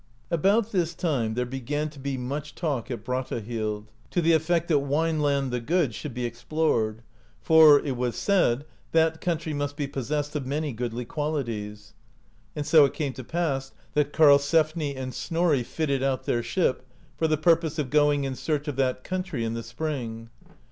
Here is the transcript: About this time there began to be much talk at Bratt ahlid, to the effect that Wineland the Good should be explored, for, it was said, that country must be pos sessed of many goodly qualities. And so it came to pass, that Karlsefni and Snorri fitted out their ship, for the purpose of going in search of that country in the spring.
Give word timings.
About 0.31 0.71
this 0.71 0.95
time 0.95 1.35
there 1.35 1.45
began 1.45 1.87
to 1.91 1.99
be 1.99 2.17
much 2.17 2.55
talk 2.55 2.89
at 2.89 3.03
Bratt 3.05 3.27
ahlid, 3.45 3.85
to 4.09 4.19
the 4.19 4.33
effect 4.33 4.67
that 4.69 4.79
Wineland 4.83 5.51
the 5.51 5.59
Good 5.59 5.93
should 5.93 6.15
be 6.15 6.25
explored, 6.25 7.03
for, 7.39 7.79
it 7.79 7.95
was 7.95 8.15
said, 8.15 8.65
that 8.93 9.21
country 9.21 9.53
must 9.53 9.75
be 9.77 9.87
pos 9.87 10.09
sessed 10.09 10.33
of 10.33 10.43
many 10.47 10.73
goodly 10.73 11.05
qualities. 11.05 11.93
And 12.55 12.65
so 12.65 12.83
it 12.85 12.95
came 12.95 13.13
to 13.13 13.23
pass, 13.23 13.73
that 13.93 14.11
Karlsefni 14.11 14.95
and 14.95 15.13
Snorri 15.13 15.61
fitted 15.61 16.01
out 16.01 16.23
their 16.23 16.41
ship, 16.41 16.83
for 17.15 17.27
the 17.27 17.37
purpose 17.37 17.77
of 17.77 17.91
going 17.91 18.23
in 18.23 18.33
search 18.33 18.67
of 18.67 18.77
that 18.77 19.03
country 19.03 19.45
in 19.45 19.53
the 19.53 19.61
spring. 19.61 20.31